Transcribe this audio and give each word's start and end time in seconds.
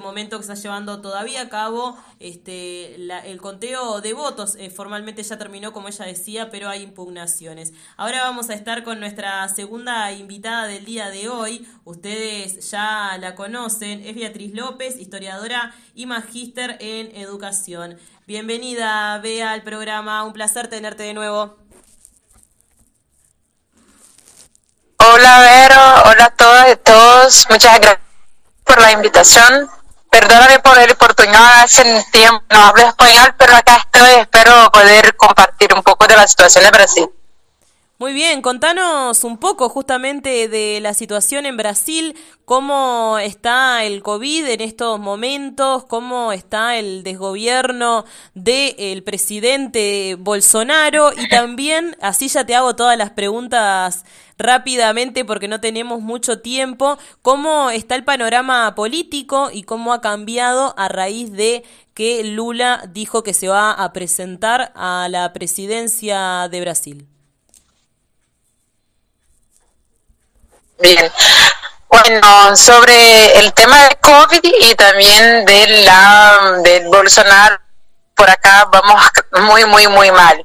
momento 0.00 0.36
que 0.38 0.42
está 0.42 0.54
llevando 0.54 1.00
todavía 1.00 1.42
a 1.42 1.48
cabo 1.48 1.96
este, 2.20 2.94
el 2.94 3.40
conteo 3.40 4.00
de 4.00 4.12
votos. 4.12 4.56
Eh, 4.58 4.70
formalmente 4.70 5.22
ya 5.22 5.38
terminó, 5.38 5.72
como 5.72 5.88
ella 5.88 6.04
decía, 6.04 6.50
pero 6.50 6.68
hay 6.68 6.82
impugnaciones. 6.82 7.72
Ahora 7.96 8.22
vamos 8.22 8.50
a 8.50 8.54
estar 8.54 8.84
con 8.84 9.00
nuestra 9.00 9.48
segunda 9.48 10.12
invitada 10.12 10.66
del 10.66 10.84
día 10.84 11.10
de 11.10 11.28
hoy. 11.28 11.68
Ustedes 11.84 12.70
ya 12.70 13.16
la 13.18 13.34
conocen. 13.34 14.04
Es 14.04 14.14
Beatriz 14.14 14.54
López, 14.54 14.98
historiadora 14.98 15.74
y 15.94 16.06
magíster 16.06 16.76
en 16.80 17.14
educación. 17.16 17.98
Bienvenida, 18.26 19.18
Bea, 19.18 19.52
al 19.52 19.62
programa. 19.62 20.24
Un 20.24 20.32
placer 20.32 20.68
tenerte 20.68 21.04
de 21.04 21.14
nuevo. 21.14 21.56
Hola, 24.98 25.38
Vero. 25.38 26.10
Hola 26.10 26.24
a 26.24 26.30
todas 26.30 26.72
y 26.72 26.76
todos. 26.76 27.46
Muchas 27.48 27.78
gracias 27.78 28.00
por 28.64 28.80
la 28.80 28.92
invitación. 28.92 29.68
Perdóname 30.10 30.58
por 30.60 30.78
el 30.78 30.90
oportunidad, 30.92 31.62
hace 31.62 32.04
tiempo 32.10 32.42
no 32.50 32.60
hablo 32.60 32.88
español, 32.88 33.34
pero 33.36 33.56
acá 33.56 33.76
estoy, 33.76 34.20
espero 34.20 34.70
poder 34.72 35.16
compartir 35.16 35.74
un 35.74 35.82
poco 35.82 36.06
de 36.06 36.16
la 36.16 36.26
situación 36.26 36.64
de 36.64 36.70
Brasil. 36.70 37.08
Muy 37.98 38.12
bien, 38.12 38.42
contanos 38.42 39.24
un 39.24 39.38
poco 39.38 39.70
justamente 39.70 40.48
de 40.48 40.80
la 40.82 40.92
situación 40.92 41.46
en 41.46 41.56
Brasil, 41.56 42.14
cómo 42.44 43.16
está 43.18 43.84
el 43.84 44.02
COVID 44.02 44.48
en 44.48 44.60
estos 44.60 45.00
momentos, 45.00 45.86
cómo 45.86 46.30
está 46.32 46.76
el 46.76 47.02
desgobierno 47.02 48.04
del 48.34 49.02
presidente 49.02 50.14
Bolsonaro 50.18 51.10
y 51.16 51.26
también, 51.30 51.96
así 52.02 52.28
ya 52.28 52.44
te 52.44 52.54
hago 52.54 52.76
todas 52.76 52.98
las 52.98 53.12
preguntas 53.12 54.04
rápidamente 54.36 55.24
porque 55.24 55.48
no 55.48 55.62
tenemos 55.62 56.02
mucho 56.02 56.40
tiempo, 56.40 56.98
cómo 57.22 57.70
está 57.70 57.94
el 57.94 58.04
panorama 58.04 58.74
político 58.74 59.48
y 59.50 59.62
cómo 59.62 59.94
ha 59.94 60.02
cambiado 60.02 60.74
a 60.76 60.88
raíz 60.88 61.32
de 61.32 61.64
que 61.94 62.22
Lula 62.24 62.90
dijo 62.92 63.22
que 63.22 63.32
se 63.32 63.48
va 63.48 63.72
a 63.72 63.94
presentar 63.94 64.70
a 64.74 65.08
la 65.08 65.32
presidencia 65.32 66.48
de 66.50 66.60
Brasil. 66.60 67.15
Bien. 70.78 71.10
Bueno, 71.88 72.56
sobre 72.56 73.38
el 73.38 73.52
tema 73.54 73.84
de 73.84 73.96
COVID 73.96 74.40
y 74.60 74.74
también 74.74 75.44
de 75.44 75.66
la 75.84 76.60
del 76.62 76.88
Bolsonaro, 76.88 77.58
por 78.14 78.28
acá 78.28 78.68
vamos 78.70 79.02
muy, 79.42 79.64
muy, 79.64 79.86
muy 79.88 80.10
mal. 80.10 80.44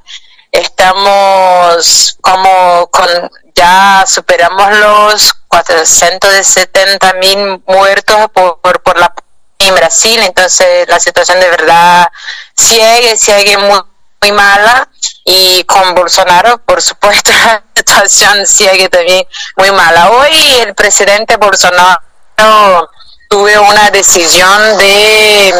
Estamos 0.50 2.16
como 2.20 2.86
con 2.90 3.08
ya 3.54 4.04
superamos 4.06 4.78
los 4.78 5.34
470 5.48 7.12
mil 7.14 7.62
muertos 7.66 8.30
por, 8.32 8.60
por, 8.60 8.98
la 8.98 9.12
en 9.58 9.74
Brasil, 9.74 10.20
entonces 10.22 10.88
la 10.88 10.98
situación 10.98 11.38
de 11.38 11.48
verdad 11.50 12.10
sigue, 12.56 13.16
sigue 13.16 13.56
muy, 13.58 13.80
muy 14.22 14.32
mala 14.32 14.88
y 15.24 15.64
con 15.64 15.94
Bolsonaro, 15.94 16.58
por 16.58 16.80
supuesto, 16.80 17.32
la 17.44 17.62
situación 17.74 18.46
sigue 18.46 18.88
también 18.88 19.26
muy 19.56 19.70
mala. 19.72 20.10
Hoy 20.10 20.58
el 20.60 20.74
presidente 20.74 21.36
Bolsonaro 21.36 22.00
tuvo 23.28 23.68
una 23.68 23.90
decisión 23.90 24.78
de 24.78 25.54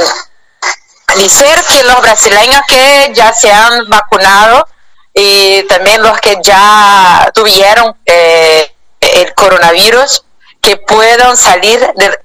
decir 1.17 1.55
que 1.69 1.83
los 1.85 2.01
brasileños 2.01 2.63
que 2.69 3.11
ya 3.15 3.33
se 3.33 3.53
han 3.53 3.89
vacunado 3.89 4.67
y 5.13 5.63
también 5.65 6.03
los 6.03 6.19
que 6.21 6.39
ya 6.43 7.31
tuvieron 7.35 7.97
eh, 8.07 8.75
el 9.01 9.35
coronavirus, 9.35 10.25
que 10.61 10.77
puedan 10.77 11.37
salir 11.37 11.81
de 11.97 12.19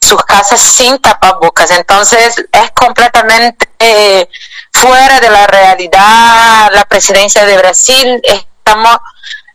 sus 0.00 0.24
casas 0.24 0.60
sin 0.60 0.98
tapabocas. 0.98 1.70
Entonces 1.72 2.34
es 2.52 2.70
completamente 2.72 4.28
fuera 4.72 5.20
de 5.20 5.30
la 5.30 5.46
realidad 5.46 6.70
la 6.72 6.84
presidencia 6.84 7.44
de 7.44 7.56
Brasil. 7.58 8.20
Estamos 8.24 8.98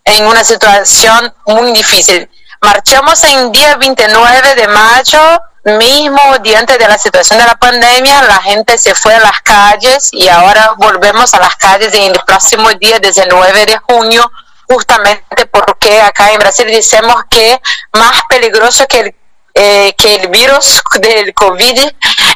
en 0.03 0.26
una 0.28 0.44
situación 0.44 1.34
muy 1.48 1.74
difícil. 1.74 2.30
Marchamos 2.62 3.24
en 3.24 3.52
día 3.52 3.76
29 3.76 4.56
de 4.56 4.68
mayo 4.68 5.42
mismo 5.66 6.22
diante 6.44 6.78
de 6.78 6.88
la 6.88 6.98
situación 6.98 7.40
de 7.40 7.46
la 7.46 7.56
pandemia, 7.56 8.22
la 8.24 8.42
gente 8.42 8.78
se 8.78 8.94
fue 8.94 9.16
a 9.16 9.20
las 9.20 9.42
calles 9.42 10.09
y 10.12 10.28
ahora 10.28 10.76
volvemos 10.78 11.34
a 11.34 11.40
las 11.40 11.56
calles 11.56 11.92
en 11.94 12.12
el 12.12 12.22
próximo 12.26 12.70
día, 12.74 13.00
desde 13.00 13.24
el 13.24 13.30
9 13.30 13.66
de 13.66 13.78
junio, 13.80 14.32
justamente 14.70 15.47
porque 15.47 16.02
acá 16.02 16.32
en 16.32 16.40
Brasil 16.40 16.68
decimos 16.68 17.16
que 17.30 17.59
más 17.94 18.22
peligroso 18.30 18.86
que 18.88 19.00
el, 19.00 19.16
eh, 19.56 19.96
que 19.98 20.16
el 20.16 20.28
virus 20.28 20.82
del 21.00 21.34
COVID 21.34 21.80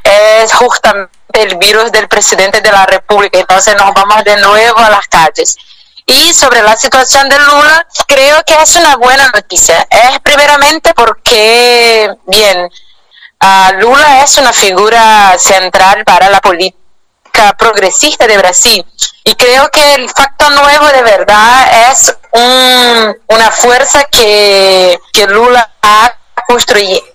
es 0.04 0.54
justamente 0.54 1.12
el 1.34 1.58
virus 1.58 1.92
del 1.92 2.08
presidente 2.08 2.62
de 2.62 2.72
la 2.72 2.86
República. 2.86 3.40
Entonces 3.40 3.76
nos 3.76 3.94
vamos 3.94 4.24
de 4.24 4.38
nuevo 4.38 4.80
a 4.80 4.90
las 4.90 5.08
calles. 5.08 5.58
Y 6.06 6.34
sobre 6.34 6.64
la 6.64 6.76
situación 6.76 7.30
de 7.30 7.38
Lula, 7.38 7.86
creo 8.08 8.42
que 8.46 8.56
es 8.56 8.76
una 8.78 8.96
buena 8.96 9.30
noticia. 9.34 9.86
Es 9.90 10.20
primeramente 10.22 10.94
porque, 10.96 12.10
bien, 12.26 12.70
Lula 13.80 14.24
es 14.24 14.38
una 14.38 14.54
figura 14.54 15.36
central 15.38 16.04
para 16.06 16.30
la 16.30 16.42
política 16.42 16.80
progresista 17.58 18.28
de 18.28 18.38
Brasil 18.38 18.86
y 19.24 19.36
creo 19.36 19.70
que 19.70 19.96
el 19.96 20.10
facto 20.10 20.50
nuevo 20.50 20.88
de 20.88 21.04
verdad 21.04 21.92
es 21.92 22.16
un, 22.32 23.18
una 23.28 23.52
fuerza 23.52 24.04
que, 24.06 25.00
que 25.14 25.28
Lula 25.28 25.72
ha 25.82 26.19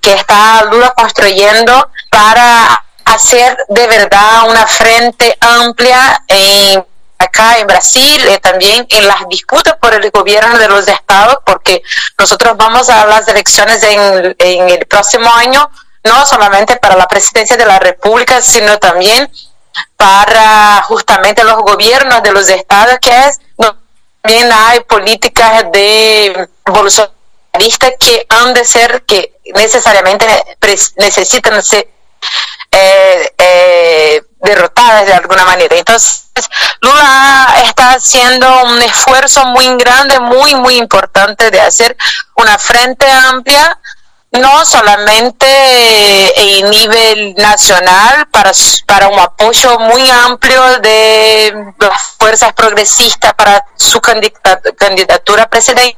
que 0.00 0.12
está 0.12 0.64
Lula 0.64 0.92
construyendo 0.96 1.90
para 2.08 2.84
hacer 3.04 3.56
de 3.68 3.86
verdad 3.88 4.48
una 4.48 4.66
frente 4.66 5.36
amplia 5.40 6.22
en 6.28 6.84
acá 7.18 7.58
en 7.58 7.66
Brasil 7.66 8.22
y 8.32 8.38
también 8.38 8.86
en 8.90 9.06
las 9.06 9.26
disputas 9.28 9.76
por 9.80 9.94
el 9.94 10.10
gobierno 10.10 10.58
de 10.58 10.68
los 10.68 10.86
estados, 10.86 11.38
porque 11.44 11.82
nosotros 12.18 12.56
vamos 12.56 12.88
a 12.90 13.06
las 13.06 13.26
elecciones 13.28 13.82
en, 13.82 14.36
el 14.68 14.86
próximo 14.86 15.32
año 15.34 15.68
no 16.04 16.26
solamente 16.26 16.76
para 16.76 16.96
la 16.96 17.08
presidencia 17.08 17.56
de 17.56 17.64
la 17.64 17.78
República, 17.78 18.42
sino 18.42 18.78
también 18.78 19.30
para 19.96 20.82
justamente 20.82 21.42
los 21.44 21.56
gobiernos 21.56 22.22
de 22.22 22.32
los 22.32 22.48
estados, 22.48 22.98
que 23.00 23.10
es, 23.26 23.40
también 24.20 24.50
hay 24.52 24.80
políticas 24.80 25.64
de 25.72 26.48
bolsonaristas 27.54 27.92
que 27.98 28.26
han 28.28 28.54
de 28.54 28.65
ser, 28.65 29.04
que 29.04 29.38
necesariamente 29.54 30.26
necesitan 30.97 31.62
ser 31.62 31.88
eh, 32.70 33.34
eh, 33.38 34.22
derrotadas 34.41 35.06
de 35.06 35.15
alguna 35.15 35.44
manera. 35.44 35.76
Entonces, 35.76 36.25
Lula 36.81 37.54
está 37.64 37.94
haciendo 37.94 38.64
un 38.64 38.82
esfuerzo 38.82 39.44
muy 39.47 39.66
grande, 39.76 40.19
muy, 40.20 40.54
muy 40.56 40.76
importante 40.76 41.50
de 41.50 41.60
hacer 41.60 41.97
una 42.37 42.59
frente 42.59 43.09
amplia 43.10 43.78
no 44.32 44.66
solamente 44.66 45.47
en 46.59 46.69
nivel 46.69 47.34
nacional 47.37 48.26
para, 48.32 48.50
para 48.84 49.06
un 49.06 49.19
apoyo 49.20 49.78
muy 49.78 50.10
amplio 50.10 50.81
de 50.81 51.54
las 51.78 52.03
fuerzas 52.19 52.53
progresistas 52.53 53.32
para 53.34 53.64
su 53.76 54.00
candidatura 54.00 55.48
presidencial, 55.48 55.97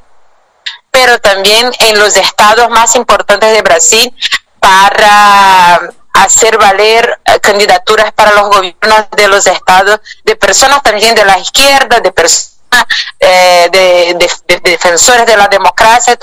pero 0.96 1.18
también 1.18 1.70
en 1.80 1.98
los 1.98 2.16
estados 2.16 2.70
más 2.70 2.96
importantes 2.96 3.52
de 3.52 3.60
Brasil 3.60 4.14
para 4.58 5.92
hacer 6.14 6.56
valer 6.56 7.20
eh, 7.26 7.38
candidaturas 7.38 8.12
para 8.12 8.32
los 8.32 8.48
gobiernos 8.48 9.04
de 9.14 9.28
los 9.28 9.46
estados, 9.46 10.00
de 10.24 10.36
personas 10.36 10.82
también 10.82 11.14
de 11.14 11.26
la 11.26 11.38
izquierda, 11.38 12.00
de 12.00 12.10
personas 12.12 12.86
eh, 13.20 13.68
de, 13.70 14.30
de, 14.48 14.60
defensores 14.60 15.26
de 15.26 15.36
la 15.36 15.48
democracia, 15.48 16.16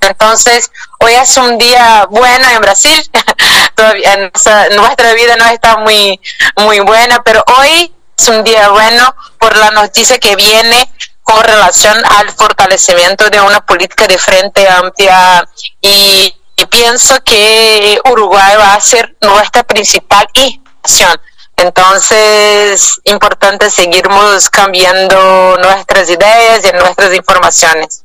entonces, 0.00 0.70
hoy 1.00 1.12
es 1.14 1.36
un 1.36 1.56
día 1.56 2.06
bueno 2.10 2.48
en 2.50 2.60
Brasil. 2.60 3.10
Todavía 3.74 4.30
nuestra 4.74 5.12
vida 5.14 5.36
no 5.36 5.46
está 5.46 5.78
muy, 5.78 6.20
muy 6.56 6.80
buena, 6.80 7.22
pero 7.22 7.42
hoy 7.58 7.94
es 8.16 8.28
un 8.28 8.44
día 8.44 8.68
bueno 8.70 9.14
por 9.38 9.56
la 9.56 9.70
noticia 9.70 10.18
que 10.18 10.36
viene 10.36 10.90
con 11.24 11.42
relación 11.42 11.96
al 12.18 12.30
fortalecimiento 12.30 13.28
de 13.30 13.40
una 13.40 13.64
política 13.64 14.06
de 14.06 14.18
frente 14.18 14.68
amplia 14.68 15.48
y, 15.80 16.32
pienso 16.70 17.22
que 17.24 17.98
Uruguay 18.10 18.56
va 18.56 18.74
a 18.74 18.80
ser 18.80 19.16
nuestra 19.20 19.64
principal 19.64 20.26
inspiración. 20.34 21.20
Entonces, 21.56 23.00
importante 23.04 23.70
seguirnos 23.70 24.50
cambiando 24.50 25.56
nuestras 25.58 26.08
ideas 26.10 26.64
y 26.64 26.76
nuestras 26.76 27.14
informaciones. 27.14 28.04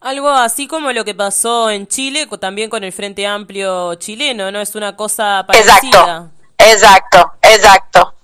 Algo 0.00 0.30
así 0.30 0.66
como 0.66 0.92
lo 0.92 1.04
que 1.04 1.14
pasó 1.14 1.70
en 1.70 1.86
Chile, 1.86 2.28
también 2.40 2.70
con 2.70 2.84
el 2.84 2.92
Frente 2.92 3.26
Amplio 3.26 3.94
chileno, 3.94 4.50
¿no? 4.50 4.60
Es 4.60 4.74
una 4.74 4.96
cosa 4.96 5.44
parecida. 5.46 5.76
Exacto, 5.78 6.30
exacto, 6.58 7.32
exacto, 7.42 8.14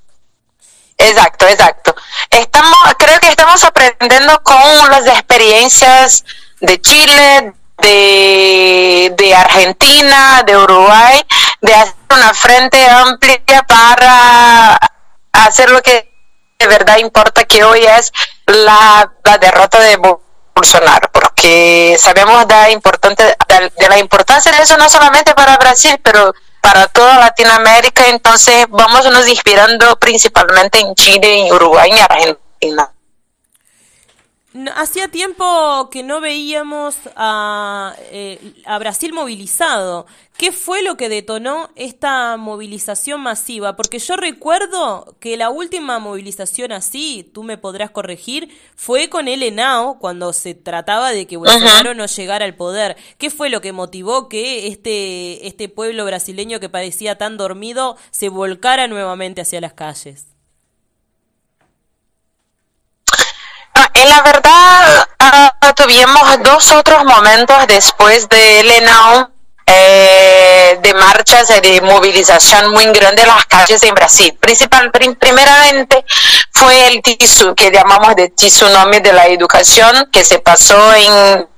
exacto. 1.48 1.94
Estamos, 2.30 2.78
creo 2.98 3.18
que 3.20 3.28
estamos 3.28 3.62
aprendiendo 3.64 4.42
con 4.42 4.90
las 4.90 5.06
experiencias 5.06 6.24
de 6.60 6.80
Chile, 6.80 7.54
de, 7.78 9.14
de 9.16 9.34
Argentina, 9.34 10.42
de 10.46 10.56
Uruguay, 10.56 11.24
de 11.60 11.74
hacer 11.74 11.94
una 12.10 12.34
frente 12.34 12.88
amplia 12.88 13.62
para 13.66 14.78
hacer 15.32 15.70
lo 15.70 15.82
que 15.82 16.12
de 16.62 16.68
verdad 16.68 16.98
importa, 16.98 17.44
que 17.44 17.64
hoy 17.64 17.80
es 17.80 18.12
la, 18.46 19.12
la 19.24 19.38
derrota 19.38 19.80
de 19.80 19.96
Bolsonaro, 20.54 21.10
porque 21.12 21.96
sabemos 21.98 22.46
de, 22.46 22.70
importante, 22.70 23.24
de 23.24 23.88
la 23.88 23.98
importancia 23.98 24.52
de 24.52 24.62
eso 24.62 24.76
no 24.76 24.88
solamente 24.88 25.34
para 25.34 25.56
Brasil, 25.56 25.98
pero 26.02 26.32
para 26.62 26.86
toda 26.86 27.18
Latinoamérica, 27.18 28.08
entonces 28.08 28.66
vamos 28.70 29.04
nos 29.10 29.28
inspirando 29.28 29.96
principalmente 29.96 30.78
en 30.78 30.94
Chile, 30.94 31.46
en 31.46 31.52
Uruguay 31.52 31.90
y 31.92 32.00
Argentina. 32.00 32.90
Hacía 34.76 35.08
tiempo 35.08 35.88
que 35.90 36.02
no 36.02 36.20
veíamos 36.20 36.96
a, 37.16 37.94
eh, 38.10 38.38
a, 38.66 38.78
Brasil 38.78 39.14
movilizado. 39.14 40.04
¿Qué 40.36 40.52
fue 40.52 40.82
lo 40.82 40.98
que 40.98 41.08
detonó 41.08 41.70
esta 41.74 42.36
movilización 42.36 43.22
masiva? 43.22 43.76
Porque 43.76 43.98
yo 43.98 44.16
recuerdo 44.16 45.16
que 45.20 45.38
la 45.38 45.48
última 45.48 45.98
movilización 46.00 46.72
así, 46.72 47.30
tú 47.32 47.44
me 47.44 47.56
podrás 47.56 47.92
corregir, 47.92 48.54
fue 48.76 49.08
con 49.08 49.26
el 49.26 49.42
ENAO 49.42 49.98
cuando 49.98 50.34
se 50.34 50.54
trataba 50.54 51.12
de 51.12 51.26
que 51.26 51.38
Bolsonaro 51.38 51.94
no 51.94 52.04
llegara 52.04 52.44
al 52.44 52.54
poder. 52.54 52.98
¿Qué 53.16 53.30
fue 53.30 53.48
lo 53.48 53.62
que 53.62 53.72
motivó 53.72 54.28
que 54.28 54.66
este, 54.66 55.46
este 55.46 55.70
pueblo 55.70 56.04
brasileño 56.04 56.60
que 56.60 56.68
parecía 56.68 57.16
tan 57.16 57.38
dormido 57.38 57.96
se 58.10 58.28
volcara 58.28 58.86
nuevamente 58.86 59.40
hacia 59.40 59.62
las 59.62 59.72
calles? 59.72 60.31
En 63.94 64.08
la 64.08 64.22
verdad, 64.22 65.08
uh, 65.20 65.72
tuvimos 65.74 66.42
dos 66.42 66.72
otros 66.72 67.04
momentos 67.04 67.66
después 67.66 68.28
de 68.28 68.62
Lenao 68.64 69.32
eh, 69.64 70.78
de 70.82 70.94
marchas 70.94 71.48
y 71.50 71.60
de 71.60 71.80
movilización 71.80 72.72
muy 72.72 72.84
grande 72.86 73.22
en 73.22 73.28
las 73.28 73.46
calles 73.46 73.82
en 73.84 73.94
Brasil. 73.94 74.36
Principal, 74.40 74.90
primeramente 74.90 76.04
fue 76.50 76.88
el 76.88 77.00
TISU, 77.00 77.54
que 77.54 77.70
llamamos 77.70 78.16
de 78.16 78.28
tsunami 78.30 79.00
de 79.00 79.12
la 79.12 79.28
educación, 79.28 80.08
que 80.12 80.24
se 80.24 80.40
pasó 80.40 80.94
en 80.94 81.48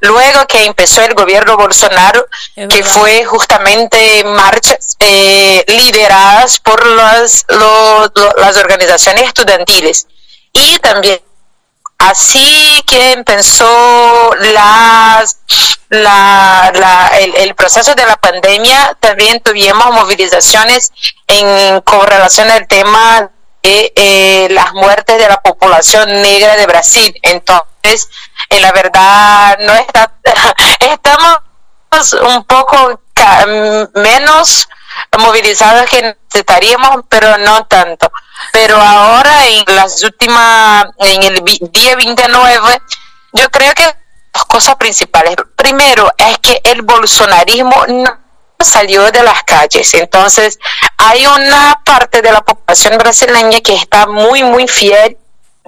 luego 0.00 0.46
que 0.46 0.64
empezó 0.64 1.02
el 1.02 1.14
gobierno 1.14 1.56
Bolsonaro, 1.56 2.26
que 2.54 2.82
fue 2.82 3.24
justamente 3.24 4.24
marchas 4.24 4.96
eh, 4.98 5.64
lideradas 5.68 6.58
por 6.58 6.84
las, 6.86 7.46
las 7.48 8.56
organizaciones 8.56 9.24
estudiantiles 9.24 10.06
y 10.52 10.78
también 10.78 11.20
así 12.00 12.82
que 12.86 13.12
empezó 13.12 14.34
las, 14.54 15.38
la, 15.90 17.12
el, 17.36 17.54
proceso 17.54 17.94
de 17.94 18.06
la 18.06 18.16
pandemia, 18.16 18.96
también 19.00 19.40
tuvimos 19.40 19.92
movilizaciones 19.92 20.92
en, 21.26 21.80
con 21.82 22.06
relación 22.06 22.50
al 22.50 22.66
tema 22.66 23.30
de 23.62 23.92
eh, 23.94 24.48
las 24.50 24.72
muertes 24.72 25.18
de 25.18 25.28
la 25.28 25.40
población 25.42 26.10
negra 26.22 26.56
de 26.56 26.66
Brasil. 26.66 27.14
Entonces, 27.22 28.08
en 28.48 28.62
la 28.62 28.72
verdad, 28.72 29.58
no 29.60 29.74
está, 29.74 30.14
estamos 30.80 32.14
un 32.22 32.44
poco 32.44 33.00
menos 33.94 34.68
movilizados 35.18 35.88
que 35.90 36.02
necesitaríamos, 36.02 37.04
pero 37.08 37.38
no 37.38 37.66
tanto. 37.66 38.10
Pero 38.52 38.76
ahora 38.76 39.46
en 39.48 39.64
las 39.74 40.02
últimas, 40.02 40.86
en 40.98 41.22
el 41.22 41.44
día 41.72 41.96
29, 41.96 42.82
yo 43.32 43.50
creo 43.50 43.74
que 43.74 43.84
las 44.32 44.44
cosas 44.44 44.76
principales. 44.76 45.36
Primero 45.56 46.12
es 46.16 46.38
que 46.38 46.60
el 46.64 46.82
bolsonarismo 46.82 47.86
no 47.88 48.18
salió 48.58 49.10
de 49.10 49.22
las 49.22 49.42
calles. 49.44 49.92
Entonces, 49.94 50.58
hay 50.96 51.26
una 51.26 51.80
parte 51.84 52.22
de 52.22 52.32
la 52.32 52.42
población 52.42 52.98
brasileña 52.98 53.60
que 53.60 53.74
está 53.74 54.06
muy, 54.06 54.42
muy 54.42 54.68
fiel 54.68 55.16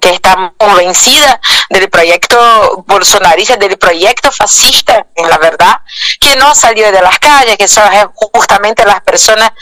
que 0.02 0.10
está 0.10 0.52
convencida 0.56 1.40
del 1.70 1.88
proyecto 1.88 2.82
bolsonarista, 2.88 3.56
del 3.56 3.78
proyecto 3.78 4.32
fascista, 4.32 5.06
en 5.14 5.30
la 5.30 5.38
verdad, 5.38 5.76
que 6.18 6.34
no 6.34 6.56
salió 6.56 6.90
de 6.90 7.00
las 7.00 7.20
calles, 7.20 7.56
que 7.56 7.68
son 7.68 7.88
justamente 8.32 8.84
las 8.84 9.00
personas, 9.02 9.52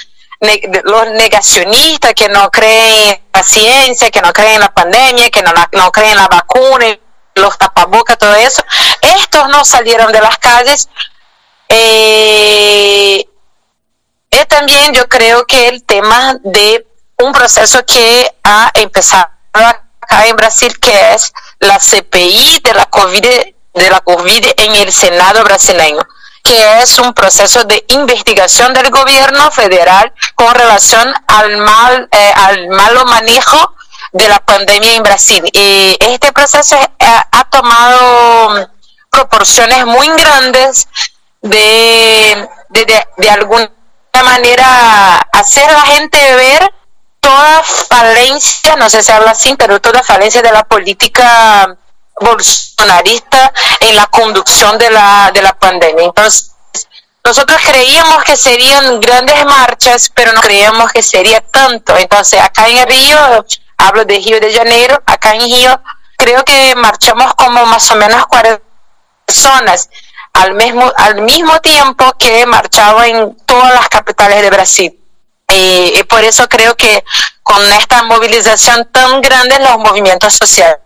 los 0.41 1.11
negacionistas 1.11 2.15
que 2.15 2.31
no 2.31 2.51
creen 2.51 3.11
en 3.11 3.23
la 3.35 3.43
ciencia, 3.43 4.11
que 4.11 4.23
no 4.23 4.33
creen 4.33 4.55
en 4.55 4.61
la 4.61 4.73
pandemia, 4.73 5.29
que 5.29 5.43
no, 5.43 5.53
no 5.73 5.93
creen 5.93 6.13
en 6.13 6.17
la 6.17 6.29
vacuna, 6.29 6.87
los 7.35 7.59
tapabocas, 7.59 8.17
todo 8.17 8.35
eso. 8.37 8.65
Estos 9.03 9.47
no 9.49 9.63
salieron 9.67 10.11
de 10.11 10.23
las 10.23 10.39
calles. 10.39 10.89
Eh, 11.69 13.27
y 14.31 14.45
también 14.47 14.95
yo 14.95 15.07
creo 15.07 15.45
que 15.45 15.69
el 15.69 15.85
tema 15.85 16.35
de 16.43 16.87
un 17.19 17.35
proceso 17.35 17.85
que 17.85 18.35
ha 18.43 18.71
empezado 18.73 19.29
a 19.53 19.90
en 20.11 20.37
Brasil, 20.37 20.79
que 20.79 21.15
es 21.15 21.33
la 21.59 21.79
CPI 21.79 22.61
de 22.62 22.75
la 22.75 22.87
COVID, 22.87 23.23
de 23.23 23.91
la 23.91 24.01
COVID 24.01 24.47
en 24.57 24.75
el 24.77 24.93
Senado 24.93 25.45
brasileño 25.45 26.01
que 26.43 26.81
es 26.81 26.99
un 26.99 27.12
proceso 27.12 27.65
de 27.65 27.85
investigación 27.89 28.73
del 28.73 28.91
gobierno 28.91 29.51
federal 29.51 30.12
con 30.35 30.55
relación 30.55 31.12
al 31.27 31.59
mal 31.59 32.09
eh, 32.11 32.33
al 32.35 32.69
malo 32.69 33.05
manejo 33.05 33.75
de 34.12 34.29
la 34.29 34.41
pandemia 34.41 34.97
en 34.97 35.03
Brasil. 35.03 35.45
Y 35.53 35.97
este 36.01 36.33
proceso 36.33 36.77
eh, 36.77 37.06
ha 37.31 37.45
tomado 37.51 38.71
proporciones 39.11 39.85
muy 39.87 40.09
grandes 40.09 40.89
de, 41.43 42.49
de, 42.71 43.06
de 43.17 43.31
alguna 43.31 43.71
manera 44.25 45.19
hacer 45.33 45.69
a 45.69 45.73
la 45.73 45.83
gente 45.83 46.19
ver 46.35 46.73
toda 47.20 47.62
falencia, 47.62 48.76
no 48.76 48.88
sé 48.90 49.02
si 49.02 49.12
habla 49.12 49.32
así, 49.32 49.55
pero 49.56 49.81
toda 49.81 50.02
falencia 50.02 50.43
de 50.43 50.52
la 50.52 50.64
política 50.64 51.76
bolsonarista 52.20 53.52
en 53.81 53.96
la 53.96 54.06
conducción 54.06 54.78
de 54.78 54.90
la, 54.90 55.31
de 55.32 55.43
la 55.43 55.52
pandemia. 55.52 56.05
Entonces, 56.05 56.52
nosotros 57.25 57.61
creíamos 57.64 58.25
que 58.25 58.37
serían 58.37 59.00
grandes 59.00 59.44
marchas, 59.44 60.11
pero 60.14 60.32
no 60.32 60.40
creíamos 60.40 60.90
que 60.93 61.02
sería 61.02 61.40
tanto. 61.40 61.96
Entonces, 61.96 62.40
acá 62.40 62.69
en 62.69 62.87
Río, 62.88 63.46
hablo 63.76 64.05
de 64.05 64.19
Río 64.19 64.40
de 64.40 64.52
Janeiro, 64.52 65.02
acá 65.06 65.34
en 65.34 65.43
Río, 65.43 65.81
creo 66.17 66.44
que 66.44 66.75
marchamos 66.76 67.34
como 67.34 67.64
más 67.67 67.90
o 67.90 67.96
menos 67.96 68.26
40 68.26 68.62
personas 69.26 69.88
al 70.32 70.55
mismo, 70.55 70.90
al 70.96 71.22
mismo 71.22 71.61
tiempo 71.61 72.12
que 72.19 72.46
marchaba 72.46 73.06
en 73.06 73.37
todas 73.46 73.75
las 73.75 73.88
capitales 73.88 74.43
de 74.43 74.50
Brasil. 74.50 75.00
Y, 75.52 76.02
por 76.05 76.23
eso 76.25 76.48
creo 76.48 76.77
que 76.77 77.05
con 77.43 77.63
esta 77.72 78.03
movilización 78.05 78.89
tan 78.93 79.20
grande 79.20 79.58
los 79.58 79.79
movimientos 79.79 80.34
sociales 80.34 80.79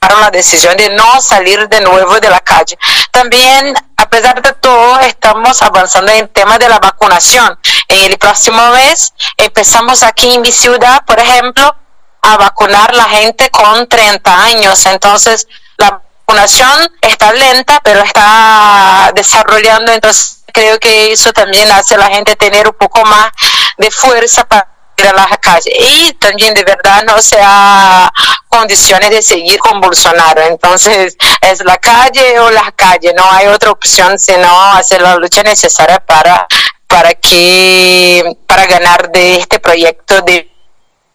tomaron 0.00 0.20
la 0.20 0.30
decisión 0.30 0.76
de 0.76 0.90
no 0.90 1.20
salir 1.20 1.68
de 1.68 1.80
nuevo 1.80 2.18
de 2.20 2.30
la 2.30 2.40
calle. 2.40 2.78
También, 3.10 3.74
a 3.96 4.08
pesar 4.08 4.40
de 4.40 4.52
todo, 4.54 5.00
estamos 5.00 5.60
avanzando 5.62 6.12
en 6.12 6.18
el 6.20 6.28
tema 6.28 6.58
de 6.58 6.68
la 6.68 6.78
vacunación. 6.78 7.58
En 7.88 8.12
el 8.12 8.18
próximo 8.18 8.70
mes 8.70 9.12
empezamos 9.36 10.02
aquí 10.02 10.32
en 10.32 10.42
mi 10.42 10.52
ciudad, 10.52 11.04
por 11.04 11.18
ejemplo, 11.18 11.74
a 12.22 12.36
vacunar 12.36 12.94
la 12.94 13.04
gente 13.04 13.50
con 13.50 13.88
30 13.88 14.44
años. 14.44 14.86
Entonces, 14.86 15.48
la 15.76 16.02
vacunación 16.26 16.92
está 17.00 17.32
lenta, 17.32 17.80
pero 17.82 18.00
está 18.02 19.10
desarrollando. 19.14 19.92
Entonces, 19.92 20.37
creo 20.52 20.78
que 20.78 21.12
eso 21.12 21.32
también 21.32 21.70
hace 21.70 21.94
a 21.94 21.98
la 21.98 22.08
gente 22.08 22.36
tener 22.36 22.66
un 22.66 22.74
poco 22.74 23.04
más 23.04 23.30
de 23.76 23.90
fuerza 23.90 24.44
para 24.46 24.68
ir 24.96 25.06
a 25.06 25.12
las 25.12 25.38
calles 25.38 25.72
y 25.78 26.12
también 26.14 26.54
de 26.54 26.64
verdad 26.64 27.04
no 27.04 27.20
sea 27.22 28.10
condiciones 28.48 29.10
de 29.10 29.22
seguir 29.22 29.58
con 29.60 29.80
Bolsonaro. 29.80 30.42
Entonces 30.42 31.16
es 31.40 31.64
la 31.64 31.76
calle 31.78 32.40
o 32.40 32.50
la 32.50 32.72
calle, 32.72 33.12
no 33.14 33.30
hay 33.30 33.46
otra 33.46 33.70
opción 33.70 34.18
sino 34.18 34.62
hacer 34.72 35.00
la 35.02 35.16
lucha 35.16 35.42
necesaria 35.42 36.00
para 36.00 36.46
para 36.86 37.14
que 37.14 38.24
para 38.46 38.66
ganar 38.66 39.10
de 39.12 39.36
este 39.36 39.60
proyecto 39.60 40.22
de, 40.22 40.50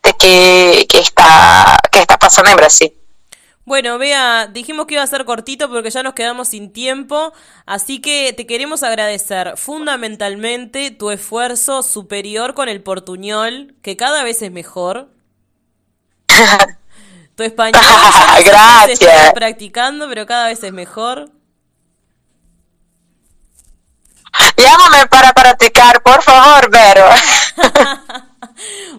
de 0.04 0.13
que, 0.13 0.86
que 0.88 1.00
está 1.00 1.80
que 1.92 2.00
está 2.00 2.18
pasando 2.18 2.52
en 2.52 2.58
Brasil. 2.58 3.03
Bueno, 3.65 3.98
vea, 3.98 4.48
dijimos 4.48 4.88
que 4.88 4.96
iba 4.96 5.03
a 5.03 5.08
ser 5.08 5.24
cortito 5.24 5.70
porque 5.70 5.89
ya 5.89 6.03
nos 6.03 6.13
quedamos 6.13 6.50
sin 6.50 6.74
tiempo, 6.74 7.32
así 7.65 8.01
que 8.01 8.34
te 8.34 8.46
queremos 8.46 8.84
agradecer 8.84 9.53
fundamentalmente 9.55 10.91
tu 10.91 11.12
esfuerzo 11.12 11.82
superior 11.82 12.55
con 12.55 12.67
el 12.67 12.82
portuñol, 12.84 13.75
que 13.82 13.96
cada 13.96 14.24
vez 14.24 14.41
es 14.41 14.51
mejor. 14.51 15.10
tu 17.36 17.43
español 17.43 17.82
Gracias. 18.46 19.34
practicando, 19.34 20.10
pero 20.10 20.25
cada 20.25 20.48
vez 20.48 20.62
es 20.62 20.74
mejor. 20.74 21.32
Llámame 24.58 25.08
para 25.08 25.32
practicar, 25.32 26.01
por 26.03 26.22
favor, 26.22 26.70
Vero. 26.70 27.05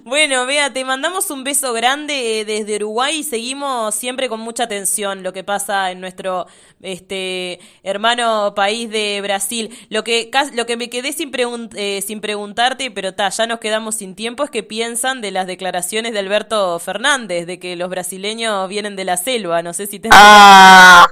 bueno. 0.04 0.46
Vea, 0.46 0.72
te 0.72 0.84
mandamos 0.84 1.30
un 1.30 1.44
beso 1.44 1.72
grande 1.72 2.44
desde 2.46 2.76
Uruguay 2.76 3.18
y 3.18 3.24
seguimos 3.24 3.94
siempre 3.94 4.28
con 4.28 4.40
mucha 4.40 4.64
atención 4.64 5.22
lo 5.22 5.32
que 5.32 5.44
pasa 5.44 5.90
en 5.90 6.00
nuestro 6.00 6.46
este 6.82 7.60
hermano 7.82 8.54
país 8.54 8.90
de 8.90 9.20
Brasil. 9.22 9.76
Lo 9.88 10.04
que 10.04 10.30
lo 10.54 10.66
que 10.66 10.76
me 10.76 10.90
quedé 10.90 11.12
sin 11.12 11.32
eh, 11.74 12.02
sin 12.06 12.20
preguntarte, 12.20 12.90
pero 12.90 13.14
ta, 13.14 13.28
ya 13.28 13.46
nos 13.46 13.60
quedamos 13.60 13.96
sin 13.96 14.14
tiempo 14.14 14.44
es 14.44 14.50
qué 14.50 14.62
piensan 14.62 15.20
de 15.20 15.30
las 15.30 15.46
declaraciones 15.46 16.12
de 16.12 16.18
Alberto 16.18 16.78
Fernández 16.78 17.46
de 17.46 17.58
que 17.58 17.76
los 17.76 17.88
brasileños 17.88 18.68
vienen 18.68 18.96
de 18.96 19.04
la 19.04 19.16
selva, 19.16 19.62
no 19.62 19.72
sé 19.72 19.86
si 19.86 19.98
te 19.98 20.08
Ah. 20.12 21.06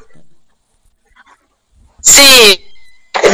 Sí, 2.01 2.65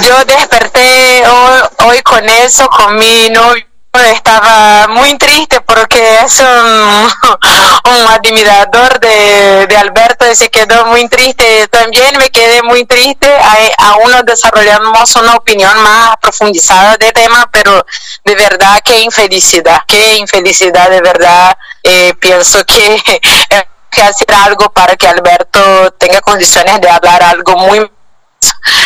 yo 0.06 0.24
desperté 0.26 1.22
hoy, 1.26 1.60
hoy 1.86 2.02
con 2.02 2.24
eso 2.28 2.68
con 2.68 2.96
mi 2.98 3.30
novio 3.30 3.67
estaba 4.00 4.88
muy 4.88 5.16
triste 5.18 5.60
porque 5.60 6.18
es 6.24 6.40
un, 6.40 8.08
admirador 8.08 8.98
de, 9.00 9.66
de, 9.66 9.76
Alberto 9.76 10.30
y 10.30 10.34
se 10.34 10.50
quedó 10.50 10.86
muy 10.86 11.08
triste. 11.08 11.68
También 11.68 12.16
me 12.18 12.30
quedé 12.30 12.62
muy 12.62 12.84
triste. 12.84 13.30
Aún 13.78 14.10
no 14.10 14.22
desarrollamos 14.22 15.14
una 15.16 15.36
opinión 15.36 15.82
más 15.82 16.16
profundizada 16.20 16.96
del 16.96 17.12
tema, 17.12 17.48
pero 17.52 17.84
de 18.24 18.34
verdad 18.34 18.80
qué 18.84 19.00
infelicidad, 19.00 19.80
qué 19.86 20.16
infelicidad 20.16 20.90
de 20.90 21.00
verdad. 21.00 21.56
Eh, 21.82 22.14
pienso 22.20 22.64
que 22.64 23.02
que 23.90 24.02
hacer 24.02 24.32
algo 24.32 24.70
para 24.70 24.96
que 24.96 25.06
Alberto 25.06 25.90
tenga 25.92 26.20
condiciones 26.20 26.80
de 26.80 26.88
hablar 26.90 27.22
algo 27.22 27.56
muy... 27.56 27.90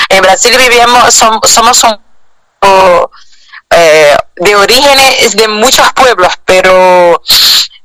En 0.09 0.23
Brasil 0.23 0.57
vivimos, 0.57 1.15
somos 1.15 1.85
un 1.85 2.01
eh, 3.75 4.17
de 4.37 4.57
orígenes 4.57 5.37
de 5.37 5.49
muchos 5.49 5.93
pueblos, 5.93 6.33
pero 6.45 7.21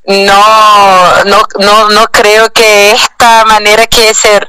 no, 0.05 1.23
no, 1.25 1.43
no, 1.59 1.89
no 1.89 2.07
creo 2.07 2.51
que 2.51 2.91
esta 2.91 3.45
manera 3.45 3.87
que 3.87 4.13
se, 4.13 4.39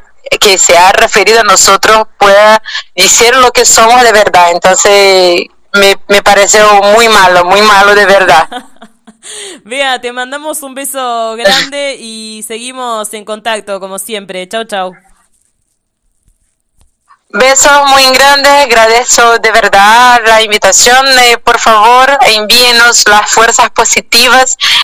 que 0.40 0.58
se 0.58 0.76
ha 0.76 0.92
referido 0.92 1.40
a 1.40 1.44
nosotros 1.44 2.06
pueda 2.18 2.62
decir 2.94 3.34
lo 3.36 3.50
que 3.52 3.64
somos 3.64 4.02
de 4.02 4.12
verdad. 4.12 4.50
Entonces 4.52 5.46
me, 5.72 5.96
me 6.08 6.22
pareció 6.22 6.64
muy 6.94 7.08
malo, 7.08 7.44
muy 7.44 7.62
malo 7.62 7.94
de 7.94 8.06
verdad. 8.06 8.48
Vea, 9.64 10.00
te 10.00 10.12
mandamos 10.12 10.62
un 10.62 10.74
beso 10.74 11.34
grande 11.36 11.96
y 11.98 12.42
seguimos 12.46 13.12
en 13.14 13.24
contacto 13.24 13.80
como 13.80 13.98
siempre. 13.98 14.48
Chau, 14.48 14.64
chau. 14.64 14.92
Besos 17.30 17.90
muy 17.90 18.04
grandes, 18.14 18.50
agradezco 18.50 19.38
de 19.38 19.52
verdad 19.52 20.18
la 20.24 20.40
invitación. 20.40 21.06
Eh, 21.18 21.36
por 21.36 21.58
favor, 21.58 22.16
envíenos 22.22 23.06
las 23.06 23.30
fuerzas 23.30 23.68
positivas 23.68 24.56